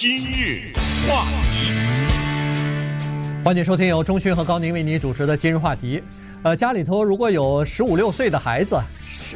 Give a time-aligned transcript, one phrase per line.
[0.00, 0.72] 今日
[1.08, 1.72] 话题，
[3.44, 6.00] 欢迎收听由钟迅和高宁为您主持的今日话题。
[6.44, 8.80] 呃，家里头如果有十五六岁的孩子，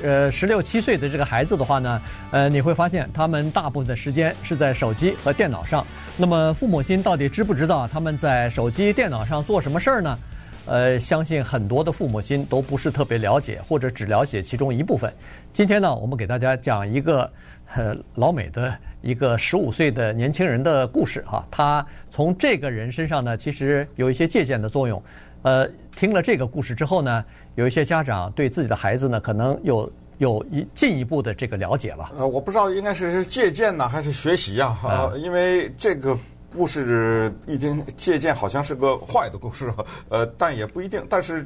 [0.04, 5.85] 呃，十六七岁的这个孩子的话呢，呃，你会发现他们大部分的时间是在手机和电脑上。
[6.17, 10.17] 那么父母亲到底知不知道他们在手机、电脑上做什么事儿呢？
[10.65, 15.12] 呃，相信很多的父母亲都不是特别了解，或者只了解其中一部分。
[15.53, 17.29] 今天呢，我们给大家讲一个
[17.75, 21.45] 呃老美的一个十五岁的年轻人的故事哈。
[21.51, 25.03] 他从这个人身上呢，其实有一些借鉴的作用。
[25.43, 27.25] 呃，听了这个故事之后呢，
[27.56, 32.12] 有一些家长对自己的孩子呢，可能有有一进一步的这个了解了。
[32.17, 34.69] 呃，我不知道应该是借鉴呢，还是学习呀？
[34.84, 36.17] 啊，呃，因为这个。
[36.55, 39.73] 故事一听借鉴好像是个坏的故事，
[40.09, 41.05] 呃，但也不一定。
[41.09, 41.45] 但是，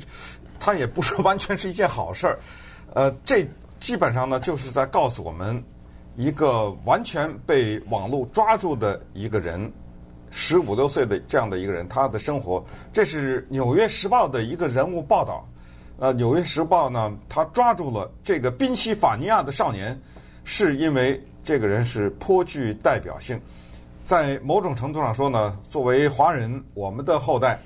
[0.59, 2.39] 它也不是完全是一件好事儿。
[2.95, 3.47] 呃，这
[3.79, 5.63] 基本上呢，就是在告诉我们，
[6.17, 9.71] 一个完全被网络抓住的一个人，
[10.31, 12.65] 十五六岁的这样的一个人，他的生活。
[12.93, 15.47] 这是《纽约时报》的一个人物报道。
[15.99, 19.99] 呃，《纽约时报》呢，他抓住了这个宾夕法尼亚的少年，
[20.45, 23.41] 是因为这个人是颇具代表性。
[24.07, 27.59] 在某种程度上说呢，作为华人，我们的后代，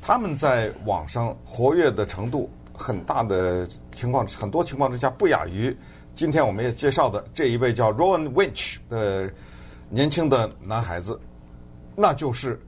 [0.00, 5.76] 他们在网上活跃的程度，很大的情况，很多情况之下不亚于
[6.14, 9.30] 今天我们也介绍的这一位叫 Rowan Winch 的
[9.90, 11.20] 年轻的男孩子。
[11.94, 12.58] 那就是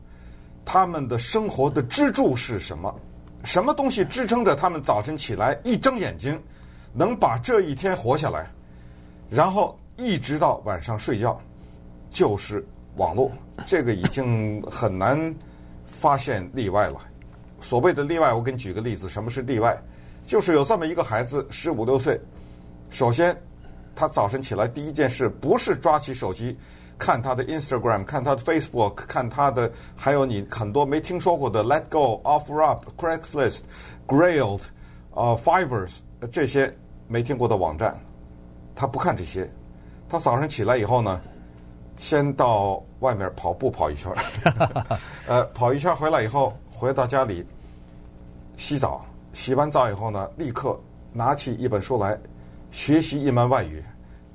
[0.62, 2.94] 他们的生活的支柱是什么？
[3.42, 6.38] 什么东西支撑着他们早晨起来一睁眼睛
[6.92, 8.50] 能把这一天活下来，
[9.30, 11.40] 然后一直到晚上睡觉，
[12.10, 12.62] 就是。
[12.96, 13.30] 网络
[13.66, 15.34] 这个已经很难
[15.86, 17.00] 发现例外了。
[17.60, 19.76] 所谓的例外，我给你举个例子，什么是例外？
[20.22, 22.20] 就是有这么一个孩子，十五六岁，
[22.90, 23.36] 首先
[23.94, 26.58] 他早晨起来第一件事不是抓起手机
[26.98, 33.60] 看他的 Instagram，看他的 Facebook，看他的还有你很多没听说过的 Let Go、OfferUp、Craigslist、
[34.06, 34.62] Grailed、
[35.12, 35.96] 呃 Fivers
[36.30, 36.74] 这些
[37.06, 37.98] 没听过的网站，
[38.74, 39.48] 他不看这些。
[40.08, 41.20] 他早上起来以后呢，
[41.96, 47.46] 先到外面跑步跑一圈儿， 呃，跑一圈回来以后，回到家里
[48.56, 50.78] 洗澡，洗完澡以后呢，立刻
[51.12, 52.18] 拿起一本书来
[52.70, 53.82] 学习一门外语。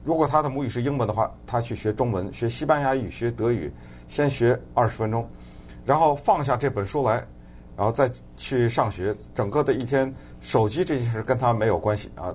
[0.06, 3.72] 如果他的母语是英文的话，他去学中文，学西班牙语，学德语，
[4.08, 5.30] 先学二十分钟，
[5.86, 7.16] 然后放下这本书来，
[7.76, 9.14] 然后再去上学。
[9.36, 12.34] 整个的一天，手机这件事跟他没有关系啊，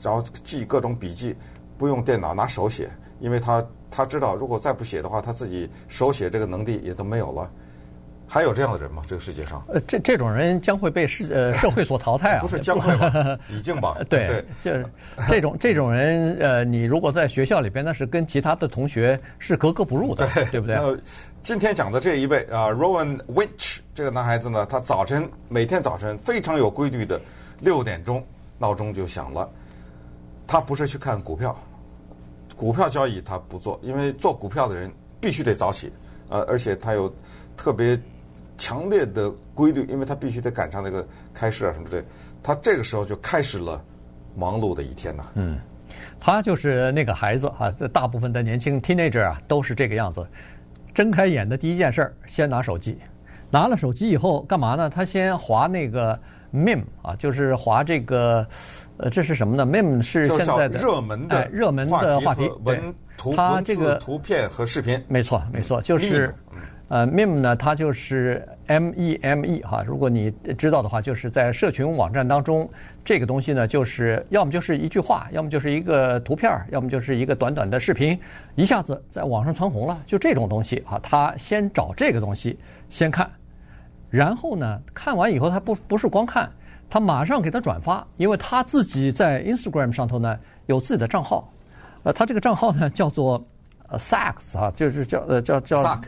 [0.00, 1.36] 然后记各种笔记，
[1.76, 2.90] 不用电脑，拿手写，
[3.20, 3.64] 因为他。
[3.92, 7.50] 他知道，如果再不写的话，他自己手写这个能力也都没有了。
[8.28, 9.02] 还有这样的人吗？
[9.06, 9.62] 这个世界上？
[9.68, 12.40] 呃，这这种人将会被社呃社会所淘汰啊！
[12.40, 13.38] 不是将会吧？
[13.50, 13.98] 已经吧？
[14.08, 14.86] 对对，就是
[15.28, 20.76] 这种这种人，呃，你如果在学校里边，那是跟其他的同学是格格不入的，对，对不对？
[20.76, 20.98] 呃，
[21.42, 27.20] 今天讲的这一位啊，Rowan Winch 这个男孩子呢，他早晨每天早晨非常有规律的
[27.60, 28.24] 六点钟
[28.56, 29.46] 闹钟就响了，
[30.46, 31.54] 他不是去看股票。
[32.62, 34.88] 股票交易他不做，因为做股票的人
[35.20, 35.92] 必须得早起，
[36.28, 37.12] 呃，而且他有
[37.56, 38.00] 特别
[38.56, 42.04] 强烈的规律，因为他必须得赶上那个开市啊什么之类。
[42.40, 43.82] 他这个时候就开始了
[44.36, 45.24] 忙碌的一天呐。
[45.34, 45.58] 嗯，
[46.20, 50.24] 他就是那个孩子啊，大部分的年轻 teenager 啊都是这个样子。
[50.94, 52.96] 睁开眼的第一件事儿，先拿手机，
[53.50, 54.88] 拿了手机以后干嘛呢？
[54.88, 56.16] 他先划那个
[56.54, 58.46] meme 啊，就是划这个。
[58.98, 65.02] 呃，这是什么呢？Meme 是现在的热门的热门的话题，文图、文字、图片和视频。
[65.08, 66.32] 没错，没错，就是
[66.86, 69.82] 呃，Meme 呢，它就是 M E M E 哈。
[69.84, 72.68] 如果你知道的话，就是在社群网站当中，
[73.02, 78.16] 这个东西呢，就是要么就是一句话，要么就是一个图片，要么就是一个短短的视频，
[78.54, 80.00] 一下子在网上蹿红了。
[80.06, 82.56] 就这种东西啊，他先找这个东西
[82.88, 83.28] 先看，
[84.12, 86.48] 然后呢，看完以后他不不是光看。
[86.90, 91.50] 他马上给他转发，因为他自己在 Instagram 上头呢有自己的账号，
[92.02, 93.42] 呃，他这个账号呢叫做
[93.88, 96.02] 呃 Sacks 啊，就是叫呃叫叫 Zuck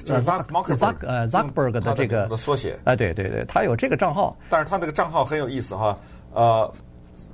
[1.07, 2.79] 呃 Zuckerberg 的这个的缩写。
[2.85, 5.99] 哎，对对对，他有这个账号，但是他那个账号很有意思哈，
[6.35, 6.71] 呃，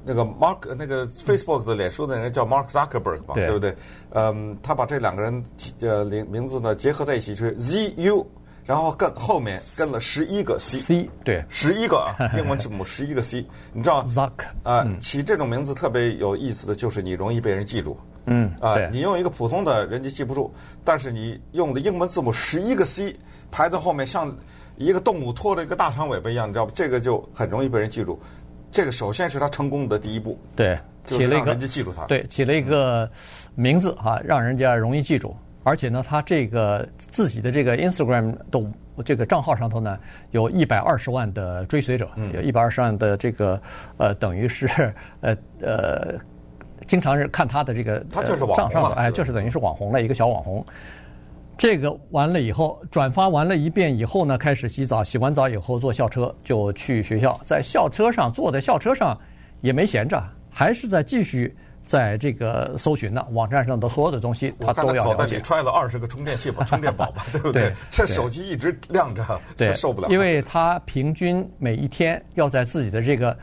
[0.05, 3.75] 那个 Mark 那个 Facebook 的脸书的人叫 Mark Zuckerberg 嘛，对不对？
[4.11, 5.43] 嗯，他把这两个人
[5.81, 8.25] 呃名名字呢结合在一起是 ZU。
[8.65, 14.31] 然后跟后面跟了十一个 C，C 对，十一个啊， 英文字母十一个 C，你知道 Zuck
[14.63, 20.53] 啊，起这种名字特别有意思的就是你容易被人记住，嗯啊，你用一个普通的人家记不住，
[20.85, 23.15] 但是你用的英文字母十一个 C
[23.51, 24.33] 排在后面，像
[24.77, 26.73] 一个动物拖着一个大长尾巴一样，你知道吧？
[26.75, 28.19] 这个就很容易被人记住。
[28.71, 33.11] 这个首先是他成功的第一步，对，起了一个人家记住他，对，起了一个
[33.57, 35.35] 名字哈，让人家容易记住。
[35.71, 38.73] 而且呢，他这个自己的这个 Instagram 的
[39.05, 39.97] 这个账号上头呢，
[40.33, 43.63] 有一百二十万的追随者，有一百二十万的这个
[43.97, 46.15] 呃，等于是呃呃，
[46.89, 50.67] 经常是看他的这个他就是网红账上哎，就是等于是网红了一个小网红。
[51.57, 59.17] 这个完了以后，转发完了一遍以后呢，开始洗澡，洗完澡以后坐校车就去学校，在校车上坐在校车上
[59.61, 60.21] 也没闲着，
[60.51, 61.57] 还是在继续。
[61.91, 65.11] 在这个搜寻呢，网站上的所有的东西，他都要了解。
[65.11, 67.73] 口袋里揣了二十个充电器吧， 充电宝吧，对不对？
[67.91, 70.07] 这手机一直亮着，对，受不了。
[70.09, 73.37] 因为他平均每一天要在自己的这个，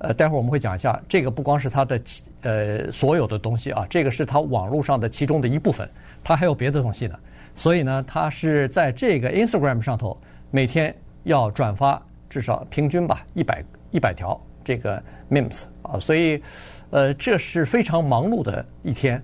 [0.00, 1.98] 呃，待会儿我们会讲一下，这个不光是他的
[2.42, 5.88] 呃所有的东西啊，这个是他网络上的其中的一部分，
[6.22, 7.18] 他还有别的东西呢。
[7.54, 10.14] 所以呢，他是在这个 Instagram 上头
[10.50, 16.42] 每天要转发至少平均吧一百一百条这个 memes 啊，所以。
[16.94, 19.20] 呃，这是非常忙碌的一天，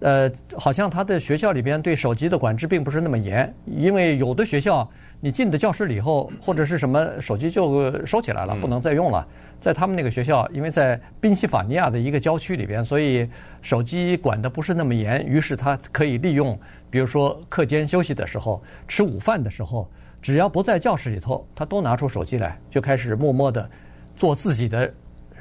[0.00, 9.28] 呃，好像他的学校里边对手机的管制并不是那么严，因为有的学校你进的教室里以后或者是什么手机就收起来了，不能再用了。
[9.60, 13.28] 在他们那个学校，因为在宾夕法尼亚的一个郊区里边，所以
[13.60, 16.58] 手机管的不是那么严，于是他可以利用，
[16.88, 19.86] 比如说课间休息的时候、吃午饭的时候，
[20.22, 23.68] 只要不在教室里头，他都拿出手机来，就开始默默的
[24.16, 24.90] 做自己的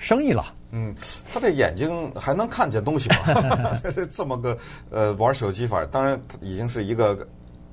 [0.02, 0.52] 生意了。
[0.72, 0.96] 嗯，
[1.32, 3.78] 他这眼睛还能看见东西吗？
[3.94, 4.58] 是这么个
[4.90, 7.28] 呃玩手机法，当然已经是一个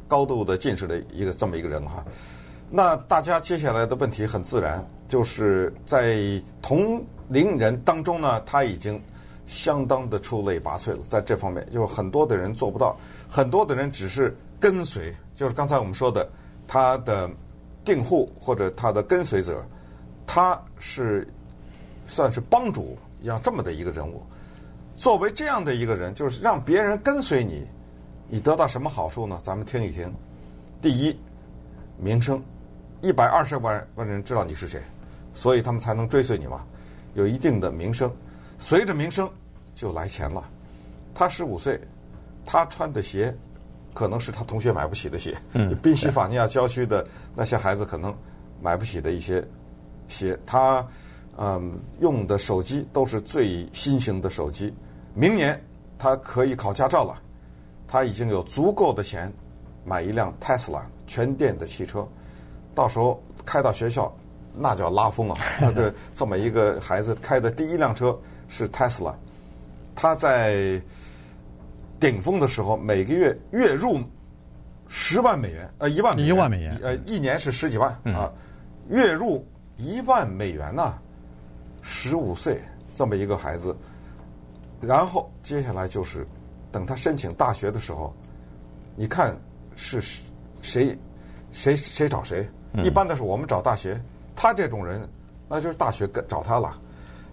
[0.06, 2.04] 高度的近视的一个这么一个人哈。
[2.70, 6.18] 那大家接下来的问题很自然，就是在
[6.60, 9.00] 同龄人当中呢，他已经
[9.46, 12.94] 相当的出类拔萃了，在这方面，就是很多的人做不到，
[13.26, 16.28] 很多的人只是跟随，就是刚才我们说的
[16.66, 17.30] 他的
[17.86, 19.64] 订户或者他的跟随者，
[20.26, 21.26] 他是。
[22.08, 24.24] 算是帮主一样这么的一个人物，
[24.96, 27.64] 作为这样的一个人，就是让别人跟随你，
[28.28, 29.38] 你得到什么好处呢？
[29.44, 30.12] 咱们听一听。
[30.80, 31.16] 第一，
[31.98, 32.42] 名声，
[33.02, 34.82] 一百二十万万人知道你是谁，
[35.32, 36.64] 所以他们才能追随你嘛。
[37.14, 38.10] 有一定的名声，
[38.58, 39.30] 随着名声
[39.74, 40.48] 就来钱了。
[41.14, 41.78] 他十五岁，
[42.46, 43.36] 他穿的鞋
[43.92, 45.36] 可能是他同学买不起的鞋。
[45.52, 45.76] 嗯。
[45.82, 48.16] 宾夕法尼亚郊区的那些孩子可能
[48.60, 49.46] 买不起的一些
[50.08, 50.86] 鞋，他。
[51.38, 54.74] 嗯，用的手机都是最新型的手机。
[55.14, 55.60] 明年
[55.96, 57.16] 他可以考驾照了，
[57.86, 59.32] 他已经有足够的钱
[59.84, 62.06] 买一辆 Tesla 全电的汽车，
[62.74, 64.12] 到时候开到学校
[64.54, 65.38] 那叫拉风啊！
[65.60, 68.18] 他的这么一个孩子开的第一辆车
[68.48, 69.14] 是 Tesla，
[69.94, 70.82] 他在
[72.00, 74.00] 顶峰的时候每个月月入
[74.88, 77.90] 十万美元，呃，一万美元，一万美元，呃，一年是十几万。
[78.06, 78.32] 啊，
[78.88, 79.46] 月入
[79.76, 81.02] 一万美元呐、啊。
[81.90, 82.60] 十五岁
[82.92, 83.74] 这么一个孩子，
[84.78, 86.26] 然后接下来就是
[86.70, 88.14] 等他申请大学的时候，
[88.94, 89.34] 你看
[89.74, 90.02] 是
[90.60, 90.96] 谁
[91.50, 92.46] 谁谁找谁？
[92.84, 93.98] 一般的是我们找大学，
[94.36, 95.00] 他这种人
[95.48, 96.78] 那就是大学跟找他了，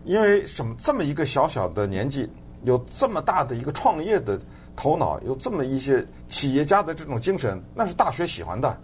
[0.06, 0.74] 因为什么？
[0.80, 2.32] 这么一个小小的年纪，
[2.64, 4.40] 有这么大的一个创业的
[4.74, 8.80] 头脑，有这么一些企业家的这种精神，那是大学喜欢的，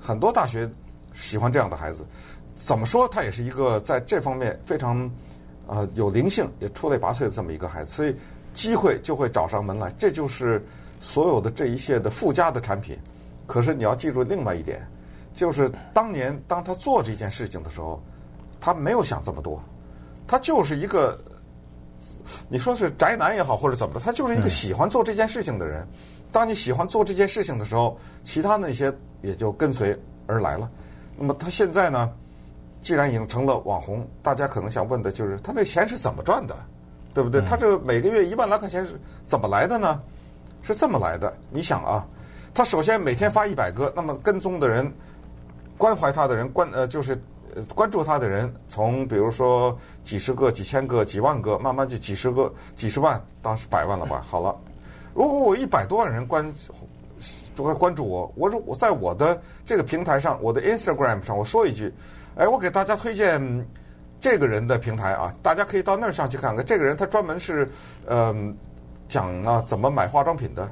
[0.00, 0.66] 很多大学
[1.12, 2.02] 喜欢这样的孩子。
[2.54, 5.04] 怎么说，他也是一个在这方面非常
[5.66, 8.14] 啊、呃、有灵性、也出类拔萃的这么一个孩子，所以
[8.52, 9.92] 机会就会找上门来。
[9.98, 10.64] 这就是
[11.00, 12.96] 所有的这一切的附加的产品。
[13.46, 14.86] 可是你要记住另外一点，
[15.34, 18.00] 就是当年当他做这件事情的时候，
[18.60, 19.62] 他没有想这么多，
[20.26, 21.18] 他就是一个
[22.48, 25.86] 你说是宅男也好，或者怎么着，他就是一个喜欢做这件事情的人。
[26.30, 28.90] 当你喜欢做这件事情的时候，其他那些
[29.20, 30.70] 也就跟随而来了。
[31.18, 32.10] 那么他现在呢？
[32.82, 36.54] 既然已经成了网红，大家可能想问的就是他那钱是怎么赚的，
[37.14, 37.40] 对不对？
[37.42, 40.00] 他这每个月一万来块钱是怎么来的呢？
[40.62, 41.32] 是这么来的。
[41.48, 42.06] 你想啊，
[42.52, 44.92] 他首先每天发一百个，那么跟踪的人、
[45.78, 47.16] 关怀他的人、关呃就是
[47.74, 54.22] 关注他的人，从比如说几十个、几千个、几万个，慢慢就几十个、几十万，当时百万了吧？
[54.26, 54.56] 好了，
[55.14, 56.52] 如果我一百多万人关
[57.54, 61.92] 就会关注我，我说我在我的这个平台上，我的 Instagram 上，我说一句。
[62.36, 63.66] 哎，我给大家推荐
[64.18, 66.64] 这个人的平台啊，大家可以到那儿上去看看。
[66.64, 67.68] 这个人他专门是
[68.06, 68.34] 呃
[69.06, 70.70] 讲啊怎么买化妆品的，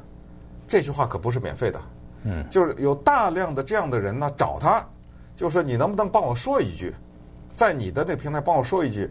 [0.66, 1.82] 这句话可不是免费的。
[2.22, 4.82] 嗯，就是有大量的这样的人呢找他，
[5.36, 6.94] 就说你能不能帮我说一句，
[7.52, 9.10] 在你的那平台帮我说一句，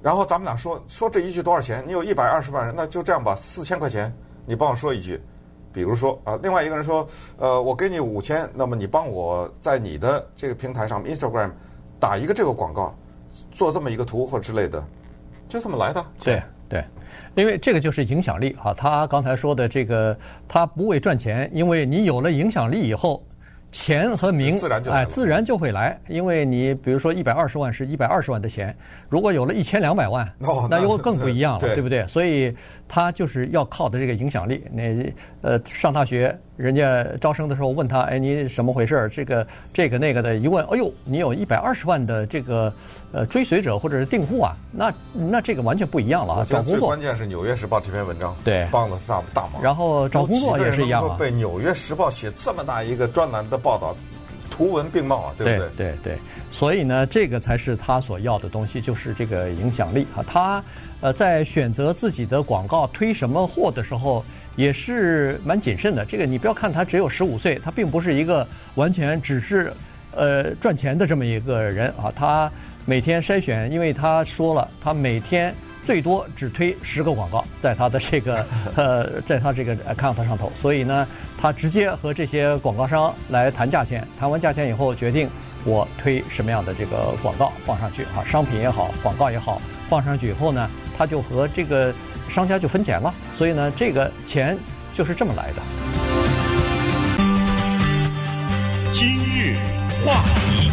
[0.00, 1.82] 然后咱们俩说说这一句多少钱？
[1.86, 4.14] 你有一百二十万人，那就这样吧，四千块钱，
[4.46, 5.20] 你帮我说一句。
[5.72, 7.06] 比如说啊，另外一个人说，
[7.38, 11.50] 呃，我给你五千，那么你帮我在你的这个平台上 Instagram。
[12.00, 12.94] 打一个这个广告，
[13.50, 14.82] 做这么一个图或之类的，
[15.46, 16.02] 就这么来的。
[16.18, 16.84] 对，对，
[17.34, 18.72] 因为这个就是影响力啊。
[18.72, 20.16] 他刚才说的这个，
[20.48, 23.22] 他不为赚钱，因为你有了影响力以后。
[23.72, 24.58] 钱和名，
[24.90, 25.98] 哎，自然就会来。
[26.08, 28.74] 因为你比如说一百二十万是一百二十万的钱，
[29.08, 30.28] 如果有了一千两百万，
[30.68, 32.06] 那又更不一样了，对不对？
[32.06, 32.54] 所以
[32.88, 34.64] 他就是要靠的这个影响力。
[34.72, 35.12] 那
[35.42, 39.08] 呃，上大学人家招生的时候问他，哎，你什么回事？
[39.12, 42.72] 这个这个那个的，一问，哎呦，你有一百二十万的这个
[43.12, 46.46] 呃追随者或者是订户啊，那那这个完全不一样了啊。
[46.48, 49.62] 找工作，关键是《纽约时报》这篇文章对帮了大大忙。
[49.62, 51.16] 然后找工作也是一样啊。
[51.16, 53.60] 被《纽约时报》写这么大一个专栏的。
[53.60, 53.94] 报道
[54.50, 55.68] 图文并茂啊，对不对？
[55.76, 56.18] 对对对，
[56.50, 60.24] 所以呢，这个才是他所要的东西，就是这个影响力啊。
[60.26, 60.64] 他
[61.00, 64.24] 呃，在选择自己的广告推什么货的时候，
[64.56, 66.04] 也是蛮谨慎的。
[66.04, 69.72] 这个你不要看他只有十五岁，他并不是一个完全只是
[70.14, 72.12] 呃赚钱的这么一个人啊。
[72.14, 72.50] 他
[72.86, 75.54] 每天筛选，因为他说了，他每天。
[75.82, 81.08] 最多只推十个广告，在他的这个 呃，在他这个 account 上头，所以呢，
[81.40, 85.28] 他直接和这些广告商来谈价钱，谈完价钱以后，决定
[85.64, 90.68] 我推什么样的这个广告放上去啊，商品也好，广告也好，放上去以后呢，
[91.00, 91.90] 他就和这个
[92.28, 94.54] 商家就分钱了，所以呢，这个钱
[94.94, 95.62] 就是这么来的。
[98.92, 99.56] 今日
[100.04, 100.70] 话题，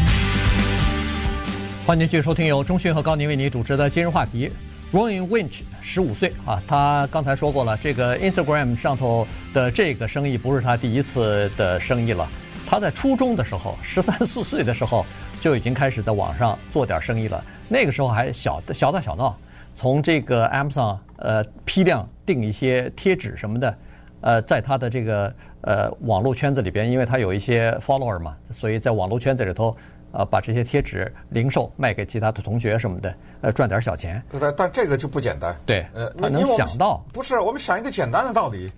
[1.86, 4.51] 欢迎继续收听由中讯和高宁为你主持的今日话题。
[4.91, 12.27] Rowan Winch 十五岁啊，他刚才说过了，这个 Instagram 上头的这个生意不是他第一次的生意了。
[12.69, 15.05] 他在初中的时候，十三四岁的时候
[15.39, 17.41] 就已经开始在网上做点生意了。
[17.69, 19.34] 那个时候还小小打小闹，
[19.77, 23.77] 从这个 Amazon 呃批量订一些贴纸什么的，
[24.22, 25.31] 呃，在他的这个
[25.62, 29.72] 呃网络圈子里边，因为他有一些 follower 嘛，所以在网络圈子里头。
[30.13, 34.24] 呃，把这些贴纸零售卖给其他的同学什么的，呃，赚点小钱。
[34.39, 35.55] 但但这个就不简单。
[35.65, 37.05] 对，呃，他能想到。
[37.12, 38.72] 不是，我们想一个简单的道理，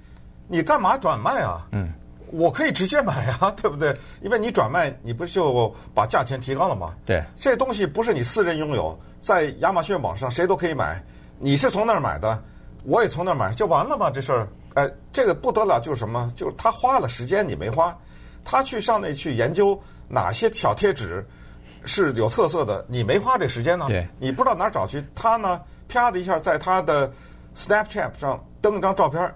[0.48, 1.68] 你干嘛转卖啊？
[1.72, 1.88] 嗯，
[2.32, 3.96] 我可以直接买啊， 对不对？
[4.22, 6.96] 因为你转卖，你不就把价钱提高了吗？
[7.06, 11.04] 对，这东西不是你私人拥有，在亚马逊网上谁都可以买。
[11.40, 12.44] 你是从那儿买的，
[12.84, 14.10] 我也从那儿买，就完了吗？
[14.10, 16.32] 这事儿，哎，这个不得了，就是什么？
[16.36, 17.98] 就是他花了时间，你没花，
[18.44, 19.80] 他去上那去研究。
[20.12, 21.24] 哪些小贴纸
[21.86, 22.84] 是有特色的？
[22.90, 23.86] 你没花这时间呢？
[23.88, 25.04] 对，你不知道哪儿找去。
[25.14, 27.12] 他呢，啪的一下在他的
[27.56, 29.32] Snapchat 上登一张照片，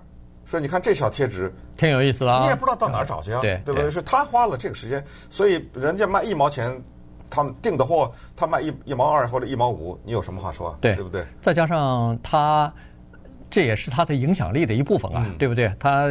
[0.46, 3.42] 说：“你看这小贴纸，挺有意思的啊。”你也不知道到哪儿找去啊？
[3.42, 3.90] 对，对不对？
[3.90, 6.82] 是他花了这个时间，所以人家卖一毛钱，
[7.30, 10.78] 他们订的货他卖一一毛二或者一毛五，你有什么话说？
[10.82, 11.24] 对，对不对？
[11.42, 12.74] 再加上他。
[13.50, 15.72] 这也是他的影响力的一部分啊，对不对？
[15.80, 16.08] 他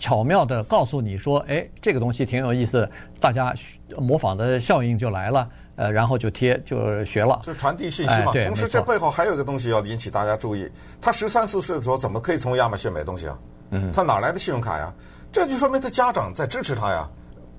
[0.00, 2.90] 巧妙地告诉你说：“哎，这个东西挺有意思，
[3.20, 3.54] 大家
[3.96, 8.32] 模仿的效应就来了。”呃，然后就贴就学了，就传递信息嘛。
[8.32, 10.68] 同时，这背后还有一个东西要引起大家注意：
[11.00, 13.38] 他十三四岁的时候怎么可以从亚马逊买东西啊？
[13.70, 14.92] 嗯，他哪来的信用卡呀？
[15.32, 17.08] 这就说明他家长在支持他呀，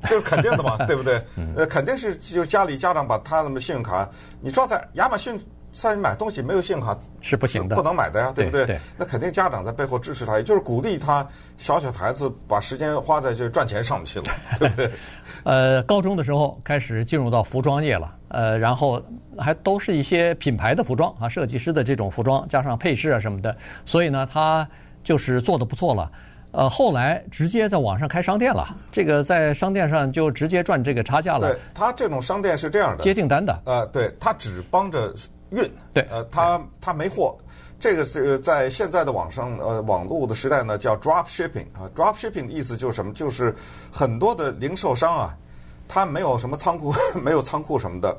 [0.04, 1.22] 这是肯定的嘛， 对不对？
[1.56, 4.10] 呃，肯定是就家里家长把他的信用卡，
[4.42, 5.40] 你知道在亚马逊。
[5.70, 8.66] 在你买东西没有信用卡是不行的，不能买的呀，对不对？
[8.66, 14.26] 对对，那肯定家长在背后支持他，也就是鼓励他小小的孩子把时间花在这赚钱上面去了，
[14.58, 14.90] 对不对？
[15.44, 19.00] 呃，高中的时候开始进入到服装业了，呃，然后
[19.38, 24.68] 还都是一些品牌的服装啊，设计师的这种服装，加上配饰啊什么的，所以呢，他
[25.08, 26.12] 就是做的不错了。
[26.52, 31.54] 呃，后来直接在网上开商店了，这个在商店上就直接赚这个差价了。
[31.54, 33.58] 对，他这种商店是这样的，接订单的。
[33.66, 35.14] 呃，对，他只帮着。
[35.50, 37.34] 运对，呃，他他没货，
[37.80, 43.14] 这个是在现在的网上呃网络的时代呢，叫 drop shipping 啊，drop shipping 的意思就是什么？
[43.14, 43.56] 就是
[43.90, 45.34] 很多的零售商啊，
[45.88, 48.18] 他没有什么仓库， 没有仓库什么的，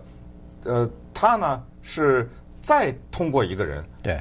[0.64, 2.26] 呃，他呢是
[2.62, 4.18] 再通过一个人，对，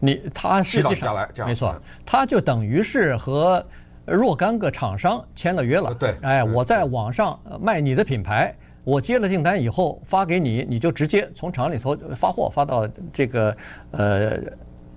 [0.00, 3.64] 你他实际上来这样没错，他就等于是和
[4.06, 8.52] 若干个厂商签了约了，对，哎，我在网上卖你的品牌。
[8.82, 13.54] 我接了订单以后发给你，你就直接从厂里头发货发到这个
[13.90, 14.38] 呃，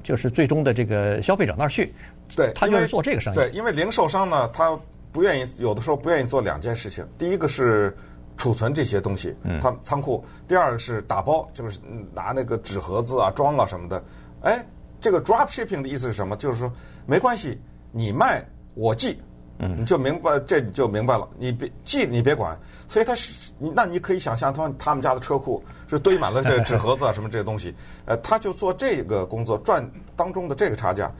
[0.01, 1.93] 就是最终的这个消费者那儿去。
[2.33, 3.35] 对，他就是做这个生意。
[3.35, 4.79] 对，因为零售商呢，他
[5.11, 7.05] 不愿意，有的时候不愿意做两件事情。
[7.17, 7.95] 第一个是
[8.37, 11.77] 储存这些东西，他仓库；第二个是打包，就是
[12.15, 14.01] 拿那个纸盒子啊装啊什么的。
[14.43, 14.65] 哎，
[15.03, 16.33] 这个 drop shipping 的意思是什么？
[16.37, 16.71] 就是说
[17.05, 17.59] 没关系，
[17.91, 18.41] 你卖
[18.73, 19.19] 我寄。
[19.59, 21.27] 嗯，你就明白，这你就明白了。
[21.37, 22.57] 你别寄，你别管。
[22.87, 27.75] 所以他是，那你可以想象，他们他们家的车库是堆满了这纸盒子啊，什么这些东西。
[28.05, 31.11] 呃，他就做这个工作，赚当中的这个差价，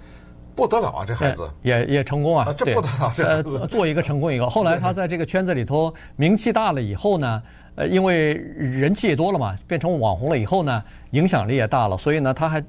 [0.55, 1.05] 不得了啊！
[1.05, 4.49] 这孩子也也成功啊，这不得了，这孩子做一个成功一个。
[4.49, 7.43] 后来他在这个圈子里头名气大了以后呢，
[7.75, 12.63] 呃，因为人气也多了嘛，变成网红了以后呢，影响力也大了，所以呢，他还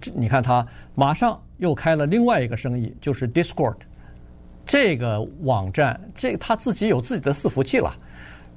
[0.00, 3.76] 这你看他马上又开了另外一个生意，就是 Discord
[4.66, 7.96] 这个网站，这他自己有自己的伺服器了。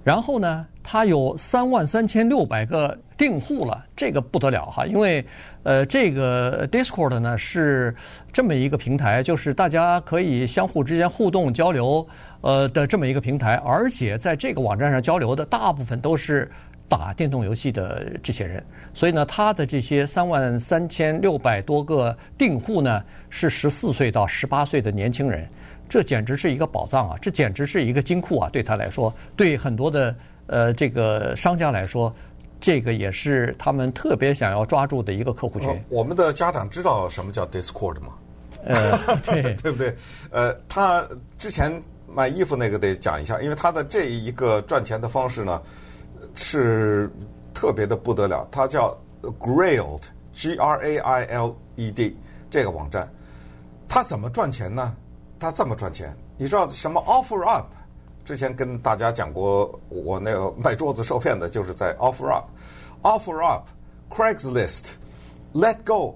[0.03, 4.85] 然后呢，他有三万三千六百个订户了，这个不得了哈！
[4.85, 5.25] 因为，
[5.63, 7.95] 呃，这个 Discord 呢是
[8.33, 12.05] 这么一个平台，就是大家可以相互之间互动交流，
[12.41, 13.55] 呃的这么一个平台。
[13.65, 16.51] 而且在这个网站上交流的大部分都是
[16.87, 18.63] 打电动游戏的这些人，
[18.93, 25.47] 所以呢，他的这些三万三千六百多个订户呢，是十四岁到十八岁的年轻人。
[25.89, 27.17] 这简直是一个宝藏啊！
[27.21, 28.49] 这简直是一个金库啊！
[28.49, 30.15] 对他来说，对很多的
[30.47, 32.11] 呃这个商家来说，
[32.59, 35.69] 这个也是他们特别想要抓住的一个客户群。
[35.89, 38.07] 我们的家长知道什么叫 Discord 吗？
[38.65, 39.93] 呃， 对，对不对？
[40.31, 41.71] 呃，他之前
[42.07, 45.61] 卖衣服那个得讲一下，因为他的这一个赚钱的方式呢，
[46.33, 47.11] 是
[47.53, 48.47] 特别的不得了。
[48.51, 52.17] 它叫 Grailed，G R A I L E D
[52.49, 53.11] 这个网站，
[53.87, 54.95] 它怎么赚钱呢？
[55.39, 57.65] 它这么赚钱，你知道什么 OfferUp？
[58.23, 62.45] 之前跟大家讲过，我那个卖桌子受骗的，就是在 OfferUp、
[63.01, 63.63] OfferUp、
[64.09, 64.91] Craigslist、
[65.53, 66.15] LetGo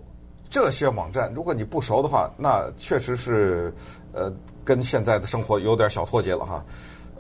[0.50, 3.74] 这些网站，如果你不熟的话，那确实是
[4.14, 4.32] 呃
[4.64, 6.64] 跟现在的生活有点小脱节了哈。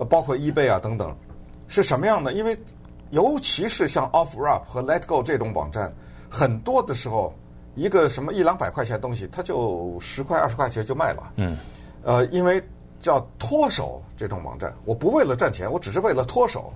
[0.10, 1.14] 包括 eBay 啊等等，
[1.68, 2.32] 是什么样的？
[2.32, 2.58] 因为
[3.12, 5.94] 尤其是像 OfferUp 和 LetGo 这种网站，
[6.30, 7.34] 很多的时候
[7.76, 11.34] 一个什么一两百块钱的东西，它就十块二十块钱就卖了。
[11.38, 11.58] 嗯。
[12.04, 12.64] 呃，因为
[13.00, 16.74] 叫脱手这种网站，我不为了赚钱，我只是为了脱手，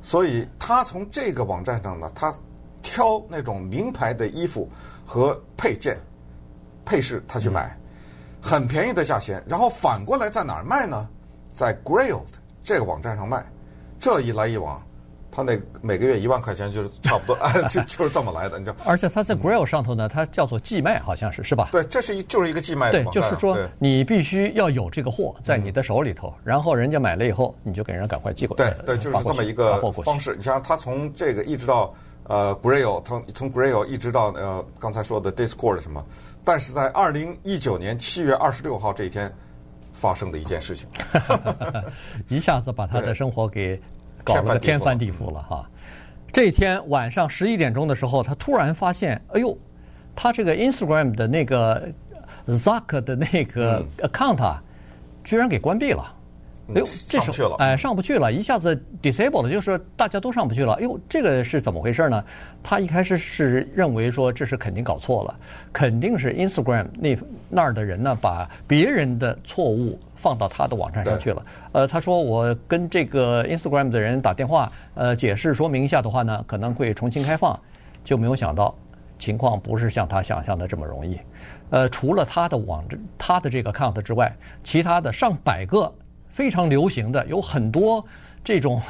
[0.00, 2.34] 所以他从这个网站上呢，他
[2.82, 4.68] 挑那种名牌的衣服
[5.04, 5.98] 和配件、
[6.84, 7.76] 配饰，他去买
[8.40, 11.08] 很便宜的价钱，然后反过来在哪儿卖呢？
[11.52, 12.32] 在 Grailed
[12.62, 13.44] 这个网站上卖，
[13.98, 14.82] 这一来一往。
[15.44, 18.76] 他那每个月一万块钱就是差不多， 就就是这么来的，你知道？
[18.84, 21.68] 而且他在 Grail 上头呢，它叫做寄卖，好像是是吧？
[21.72, 23.02] 对，这是一就是一个寄卖的。
[23.02, 28.70] 对，就是说你必须要有这个货在你的手里头，然后人家买了以后，你就给人赶快寄过来。
[28.70, 30.34] 对对，就是这么一个方式。
[30.36, 31.94] 你像他从这个一直到
[32.24, 36.04] 呃 Grail，他从 Grail 一直到呃刚才说的 Discord 什么，
[36.44, 39.32] 但是在二零一九年七月二十六号这一天
[39.92, 40.86] 发生的一件事情，
[42.28, 43.80] 一下子把他的生活给。
[44.24, 45.68] 搞了个天翻地覆了哈！
[46.32, 49.56] 这天晚上十一点钟的时候，他突然发现，哎呦，
[50.14, 51.88] 他这个 Instagram 的那个
[52.46, 54.62] Zuck 的那个 account 啊，
[55.24, 56.14] 居然给关闭了。
[56.68, 60.74] 哎呦，这时候哎上不去了，一下子 disable 了，就是大家都上不去了。
[60.74, 62.24] 哎呦，这个是怎么回事呢？
[62.62, 65.34] 他一开始是认为说这是肯定搞错了，
[65.72, 69.98] 肯定是 Instagram 那那儿的人呢把别人的错误。
[70.20, 71.44] 放到他的网站上去了。
[71.72, 77.58] 呃，他说我跟这个 Instagram 的人打电话，呃，解释说明一下的话呢，可能会重新开放。
[78.02, 78.74] 就没有想到
[79.18, 81.18] 情况不是像他想象的这么容易。
[81.68, 85.92] 呃，除了他的网站、他的这个 account 之外，其他的上百个
[86.28, 88.04] 非常流行的，有很多
[88.42, 88.80] 这种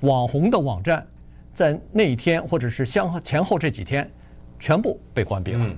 [0.00, 1.06] 网红的网站，
[1.54, 4.10] 在那一天或者是相前后这几天，
[4.58, 5.60] 全部被关闭了。
[5.62, 5.76] 嗯。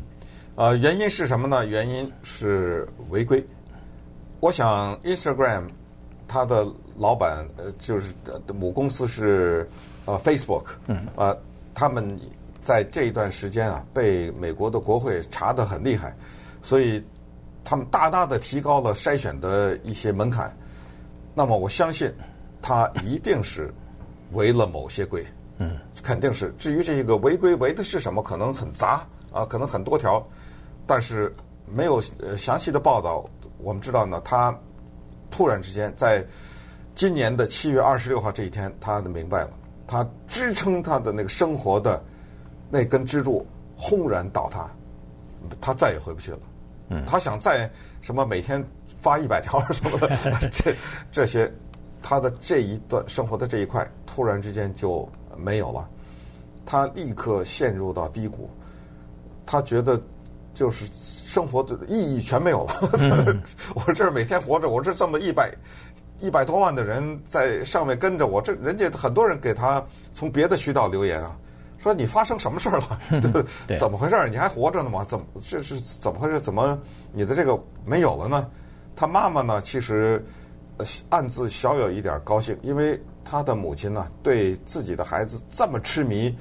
[0.57, 1.65] 呃，原因是什么呢？
[1.65, 3.45] 原因是违规。
[4.41, 5.65] 我想，Instagram，
[6.29, 6.65] 它的
[6.97, 8.15] 老板呃，就是
[8.55, 9.69] 母公司是
[10.05, 11.37] 呃 Facebook，嗯，啊，
[11.75, 12.17] 他们
[12.61, 16.15] 在这一段时间啊，被美国的国会查得很厉害，
[16.63, 17.05] 所以
[17.65, 20.57] 他们大大的提高了筛选的一些门槛。
[21.35, 22.15] 那么我相信，
[22.63, 23.75] 他一定是
[24.35, 25.27] 违了某些规，
[25.59, 26.55] 嗯，肯定是。
[26.57, 30.25] 至于这个违规违的是什么，可能很杂啊，可能很多条，
[30.87, 31.35] 但是
[31.67, 33.29] 没有呃详细的报道。
[33.61, 34.57] 我们知道呢，他
[35.31, 36.25] 突然之间在
[36.95, 39.51] 今年的七月二十六号这一天，他明白了，
[39.87, 42.03] 他支撑他的那个生活的
[42.71, 44.71] 那根支柱轰然倒塌，
[45.61, 46.39] 他再也回不去了。
[46.91, 48.65] 嗯，他想再什么每天
[48.99, 50.09] 发一百条什么的，
[50.51, 50.75] 这
[51.11, 51.53] 这些
[52.01, 55.89] 他的这一段生活的这一块突然之间就没有了，
[56.65, 58.49] 他立刻陷入到低谷，
[59.45, 60.01] 他觉得。
[60.59, 62.75] 就是生活的意义全没有了。
[63.77, 65.55] 我这儿每天活着，我这这么一百
[66.19, 69.81] 一百多万的人在上面跟着我，这人家很多人给他
[70.17, 71.39] 从别的渠道留言啊，
[71.79, 73.01] 说你发生什么事儿了？
[73.69, 74.29] 对怎么回事？
[74.29, 75.05] 你还活着呢吗？
[75.07, 76.41] 怎么这是怎么回事？
[76.41, 76.77] 怎么
[77.13, 78.45] 你的这个没有了呢？
[78.97, 80.27] 他妈妈呢，其实
[81.09, 86.37] 暗自小有一点高兴，因为他的母亲呢，对自己的孩子这么痴迷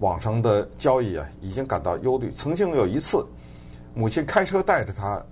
[0.00, 2.30] 网上的交易啊，已经感到忧虑。
[2.30, 3.22] 曾经有一次。
[3.94, 5.22] 母亲开车带着他，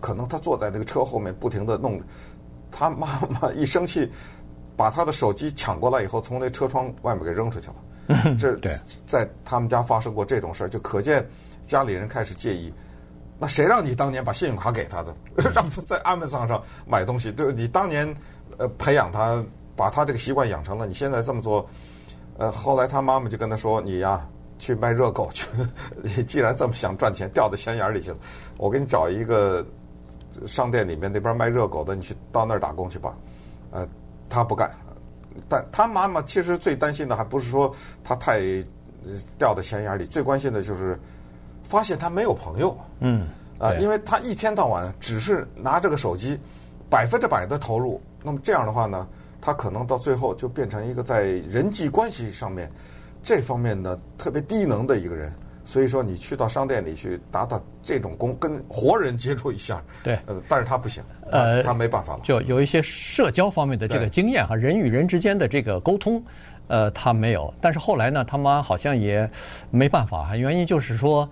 [0.00, 2.00] 可能他坐在那个车后面不停的弄，
[2.70, 4.10] 他妈妈一生气，
[4.76, 7.74] 把他的手机抢过来以后，从那车窗外面给扔出去了。
[8.36, 8.58] 这
[9.06, 11.24] 在他们家发生过这种事儿，就可见
[11.62, 12.72] 家里人开始介意。
[13.38, 15.14] 那谁让你当年把信用卡给他的，
[15.54, 17.32] 让他在 Amazon 上买东西？
[17.32, 18.12] 对，你当年
[18.58, 19.42] 呃培养他，
[19.74, 21.66] 把他这个习惯养成了，你现在这么做，
[22.36, 24.28] 呃，后来他妈妈就跟他说：“你呀，
[24.60, 25.48] 去卖热狗 去。
[26.00, 28.16] 你既然这么想赚钱，掉到钱眼里去了，
[28.56, 29.66] 我给你找一个
[30.46, 33.16] 商店里面那边卖热狗的，你去到那儿打工去吧。”
[33.72, 33.84] 呃，
[34.28, 34.70] 他不干，
[35.48, 38.40] 但他妈妈其实最担心的还不是说他太
[39.36, 40.96] 掉到钱眼里，最关心的就是。
[41.62, 43.28] 发现他没有朋友，嗯，
[43.60, 46.36] 啊，因为他一天到晚只是拿这个手机，
[46.88, 48.02] 百分之百的投入。
[48.24, 49.06] 那么这样的话呢，
[49.40, 52.68] 他可能到最后就变成一个在人际关系上面
[53.22, 55.32] 这方面的特别低能的一个人。
[55.64, 66.20] 所以说，你去到商店里去打打这种工，跟活人接触一下，对，呃，但是他不行，呃，他没办法了，就有一些社交方面的这个经验哈，人与人之间的这个沟通，
[66.66, 67.52] 呃，他没有。
[67.60, 69.30] 但是后来呢，他妈好像也
[69.70, 71.28] 没办法，原因就是说。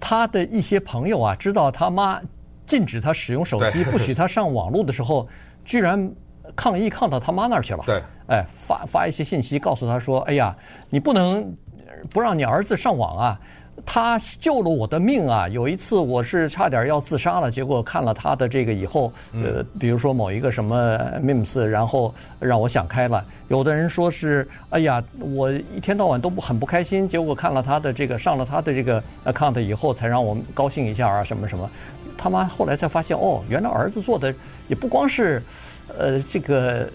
[0.00, 2.20] 他的一些朋友啊，知道他妈
[2.66, 5.26] 禁止他使用手机，不许他上网络的时候，
[5.64, 6.08] 居然
[6.56, 7.82] 抗议抗到他妈那儿去了。
[7.86, 10.56] 对，哎，发发一些信息告诉他说：“哎呀，
[10.90, 11.54] 你不能
[12.10, 13.40] 不让你儿子上网啊。”
[13.86, 15.46] 他救了我的命啊！
[15.48, 23.24] 有一次我是差点要自杀了，结果看了他的这个以后，呃，比如说某一个什么 memes，然后让我想开了。
[23.46, 31.70] 有的人说是，哎呀，我一天到晚都不很不开心，结果看了他的这个上了他的这个 account 以后，才让我高兴一下啊，什么什么。
[32.18, 34.34] 他妈后来才发现，哦，原来儿子做的
[34.66, 35.40] 也不光是，
[35.96, 36.88] 呃，这个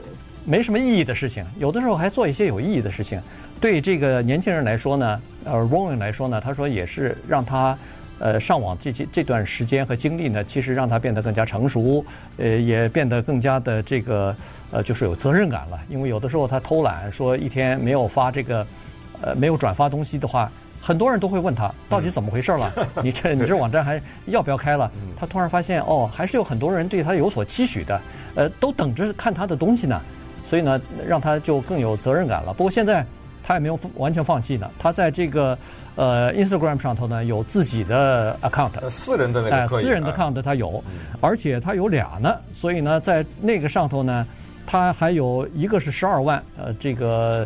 [0.46, 3.22] 没什么意义的事情，有的时候还做一些有意义的事情。
[3.62, 7.78] 对这个年轻人来说呢，呃，Rowan 来说呢，他说也是让他，
[8.20, 12.06] 呃，上网这这这段时间和经历呢，其实让他变得更加成熟，
[12.38, 14.36] 呃，也变得更加的这个，
[14.72, 15.80] 呃，就是有责任感了。
[15.90, 18.68] 因为有的时候他偷懒，说一天没有发这个，
[19.22, 20.52] 呃，没有转发东西的话，
[20.86, 22.70] 很多人都会问他到底怎么回事了？
[23.02, 24.92] 你这你这网站还要不要开了？
[25.18, 28.02] 他突然发现哦，还是有很多人对他有所期许的，
[28.36, 30.02] 呃，都等着看他的东西呢，
[30.50, 32.54] 所以呢，让他就更有责任感了。
[32.54, 33.06] 不过现在。
[33.46, 34.72] 他也没有完全放弃呢。
[34.80, 35.58] 他在这个
[35.98, 42.38] 呃 Instagram 上头呢，有自己的 account，私人的那个、呃、私人的 account 他有，嗯、而且他有俩呢。
[42.54, 44.26] 所以呢，在那个上头呢，
[44.66, 47.46] 他还有一个是十二万呃这个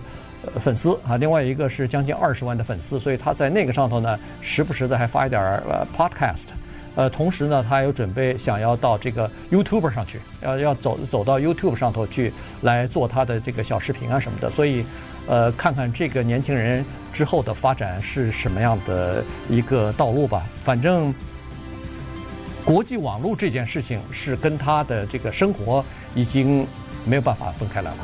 [0.62, 3.00] 粉丝啊，另外一个是将近二十万的粉丝。
[3.00, 6.47] 所以他在那个上头呢，时不时的还发一点呃 podcast。
[6.95, 14.50] 呃，同时呢，他还有准备想要到这个 YouTube 上去，要要走走到 YouTube 上头去来做他的这个小视频啊什么的。
[14.50, 14.86] 所以。
[15.30, 20.47] 呃，看看这个年轻人之后的发展是什么样的一个道路吧。
[20.63, 21.13] 反正
[22.63, 25.84] 国际网络这件事情是跟他的这个生活
[26.15, 26.65] 已经
[27.06, 27.97] 没有办法分开来了。